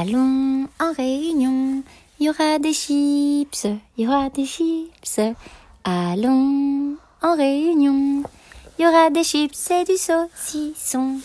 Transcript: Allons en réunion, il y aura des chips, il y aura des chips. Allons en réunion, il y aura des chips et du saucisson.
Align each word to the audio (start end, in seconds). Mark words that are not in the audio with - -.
Allons 0.00 0.66
en 0.80 0.94
réunion, 0.96 1.82
il 2.18 2.26
y 2.26 2.30
aura 2.30 2.58
des 2.58 2.72
chips, 2.72 3.66
il 3.98 4.04
y 4.04 4.08
aura 4.08 4.30
des 4.30 4.46
chips. 4.46 5.20
Allons 5.84 6.96
en 7.20 7.36
réunion, 7.36 8.22
il 8.78 8.82
y 8.82 8.88
aura 8.88 9.10
des 9.10 9.24
chips 9.24 9.70
et 9.70 9.84
du 9.84 9.98
saucisson. 9.98 11.18